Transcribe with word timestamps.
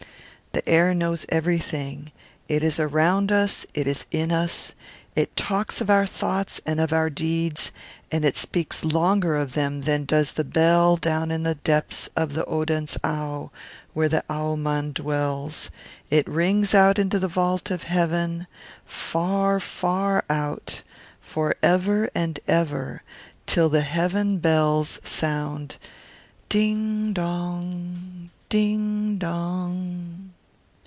The 0.53 0.67
air 0.67 0.93
knows 0.93 1.25
everything. 1.29 2.11
It 2.49 2.61
is 2.61 2.77
around 2.77 3.31
us, 3.31 3.65
it 3.73 3.87
is 3.87 4.05
in 4.11 4.33
us, 4.33 4.73
it 5.15 5.37
talks 5.37 5.79
of 5.79 5.89
our 5.89 6.05
thoughts 6.05 6.59
and 6.65 6.81
of 6.81 6.91
our 6.91 7.09
deeds, 7.09 7.71
and 8.11 8.25
it 8.25 8.35
speaks 8.35 8.83
longer 8.83 9.37
of 9.37 9.53
them 9.53 9.83
than 9.83 10.03
does 10.03 10.33
the 10.33 10.43
Bell 10.43 10.97
down 10.97 11.31
in 11.31 11.43
the 11.43 11.55
depths 11.55 12.09
of 12.17 12.33
the 12.33 12.45
Odense 12.49 12.97
Au 13.01 13.49
where 13.93 14.09
the 14.09 14.25
Au 14.29 14.57
mann 14.57 14.91
dwells. 14.91 15.71
It 16.09 16.27
rings 16.27 16.73
it 16.73 16.77
out 16.77 16.99
in 16.99 17.07
the 17.07 17.29
vault 17.29 17.71
of 17.71 17.83
heaven, 17.83 18.45
far, 18.85 19.57
far 19.61 20.25
out, 20.29 20.81
forever 21.21 22.09
and 22.13 22.41
ever, 22.45 23.03
till 23.45 23.69
the 23.69 23.81
heaven 23.83 24.37
bells 24.39 24.99
sound 25.05 25.77
"Ding 26.49 27.13
dong! 27.13 28.31
ding 28.49 29.17
dong!" 29.17 30.27